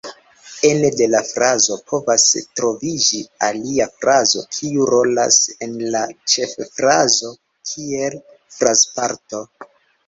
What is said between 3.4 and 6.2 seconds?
alia frazo, kiu rolas en la